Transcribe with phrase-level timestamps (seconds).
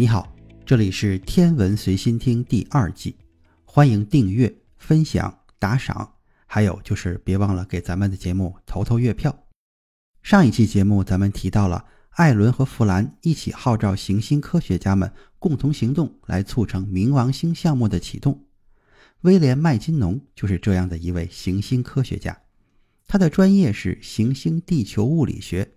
[0.00, 3.14] 你好，这里是《天文随心听》第二季，
[3.66, 6.14] 欢迎订阅、分享、打赏，
[6.46, 9.44] 还有就是别忘了给咱们的节目投投月票。
[10.22, 18.46] 上一期节目咱们提到了艾伦和弗兰一起号召行星科学家们共同行动，来促成冥王星项目的启动。
[19.20, 22.40] 威廉·麦金农就是这样的一位行星科学家，
[23.06, 25.74] 他的专业是行星地球物理学。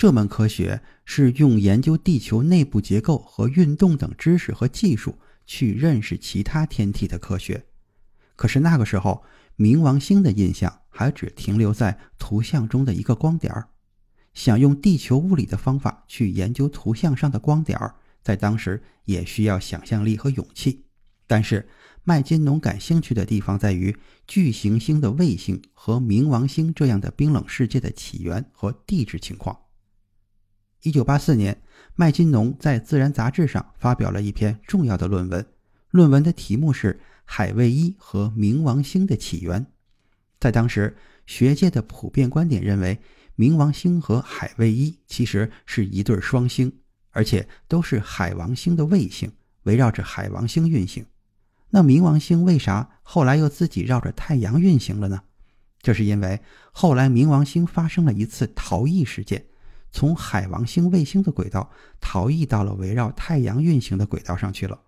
[0.00, 7.66] 这门科学是用研究地球内部结构和运动等知识和技术去认识其他天体的科学。
[8.34, 9.22] 可是那个时候，
[9.58, 13.68] 冥王星的印象还只停留在图像中的一个光点儿。
[14.32, 20.86] 想用地球物理的方法去研究图像上的光点儿，在当时也需要想象力和勇气。
[21.26, 21.68] 但是
[22.04, 23.94] 麦金农感兴趣的地方在于
[24.26, 29.58] 巨行星的卫星和冥王星这样的冰冷世界的起源和地质情况。
[30.82, 31.60] 一九八四年，
[31.94, 35.46] 麦金农在《自然》杂志上发表了一篇重要的论文，
[35.90, 36.94] 论文的题目是
[37.26, 39.60] 《海卫一和冥王星的起源》。
[40.38, 42.98] 在当时，学界的普遍观点认为，
[43.36, 46.72] 冥王星和海卫一其实是一对双星，
[47.10, 49.30] 而且都是海王星的卫星，
[49.64, 51.04] 围绕着海王星运行。
[51.68, 55.24] 那冥王星为啥后来又自己绕着太阳运行了呢？
[55.82, 56.40] 这是因为
[56.72, 59.44] 后来冥王星发生了一次逃逸事件。
[59.92, 61.70] 从海王星卫星的轨道
[62.00, 64.80] 逃逸到了围绕太阳运行的轨道上去了。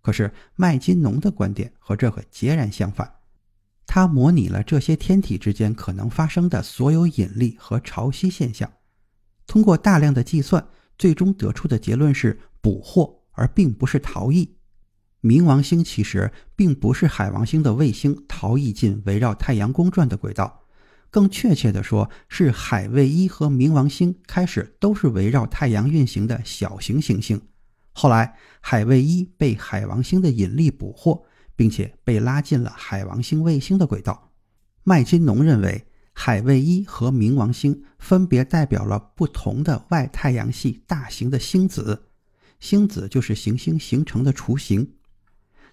[0.00, 3.12] 可是麦金农的观点和这个截然相反，
[3.86, 8.70] 他模拟了这些天体之间可能发生的所有引力和潮汐现象，
[9.46, 10.66] 通过大量的计算，
[10.98, 14.56] 最终得出的结论是捕获，而并不是逃逸。
[15.20, 20.61] 冥王星其实并不是海王星的卫星逃逸进围绕太阳公转的轨道。
[21.12, 27.38] 更确切地说，是海卫一和冥王星开始都是围绕太阳运行的小型行星，
[27.92, 34.32] 后来海卫一被海王星的引力捕获，并且被拉进了海王星卫星的轨道。
[34.84, 42.04] 麦金农认为，海卫一和冥王星分别代表了不同的外太阳系大型的星子，
[42.58, 44.94] 星子就是行星形成的雏形。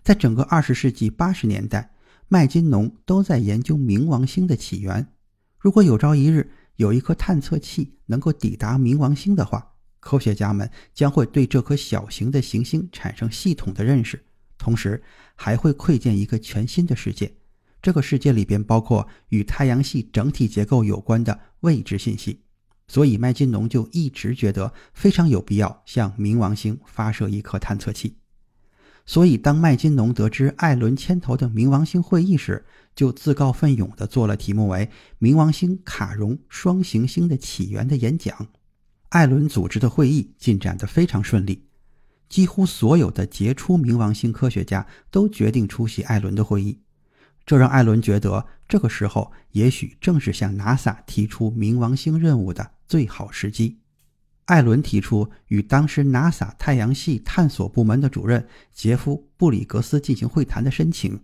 [0.04, 1.92] 在整个二十世纪八十年代，
[2.28, 5.08] 麦金农都在研究冥王星的起源。
[5.59, 14.24] 如果有朝一日有一颗探测器能够抵达冥王星的话，科学家们将会对这颗小型的行星产生系统的认识，
[14.58, 15.03] 同时
[15.36, 17.36] 还会窥见一个全新的世界。
[17.81, 22.42] 这个世界里边包括与太阳系整体结构有关的未知信息。
[22.88, 28.18] 所以麦金农就一直觉得非常有必要向冥王星发射一颗探测器。
[29.09, 32.64] 所以，当麦金农得知艾伦牵头的冥王星会议时，
[32.96, 34.88] 就自告奋勇地做了题目为
[35.20, 38.50] “冥王星卡戎双行星的起源”的演讲。
[39.09, 41.66] 艾伦组织的会议进展得非常顺利，
[42.30, 46.80] 几乎所有的杰出冥王星科学家都决定出席艾伦的会议，
[47.48, 53.79] 这让艾伦觉得这个时候也许正是向 NASA 提出冥王星任务的最好时机。
[54.50, 61.22] 艾伦提出与当时 NASA 太阳系探索部门的主任杰夫·布里格斯进行会谈的申请。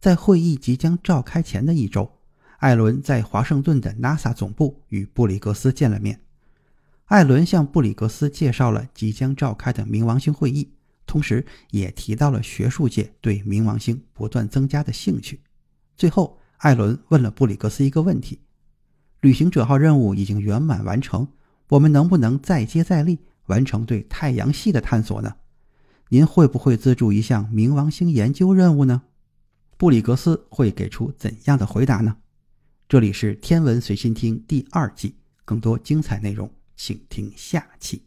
[0.00, 2.10] 在会议即将召开前的一周，
[2.60, 6.22] 艾伦在华盛顿的 NASA 总部与布里格斯见了面。
[7.04, 10.72] 艾伦向布里格斯介绍了即将召开的冥王星会议，
[11.04, 15.38] 同时也提到了学术界对冥王星不断增加的兴趣。
[15.98, 18.40] 最后，艾伦问了布里格斯一个问题
[19.20, 21.28] ：“旅行者号任务已经圆满完成。”
[21.74, 25.34] 我们能不能再接再厉，完成对太阳系的探索呢？
[26.08, 29.02] 您会不会资助一项冥王星研究任务呢？
[29.76, 32.16] 布里格斯会给出怎样的回答呢？
[32.88, 38.02] 这里是天文随心听第二季，更多精彩内容，请听下期。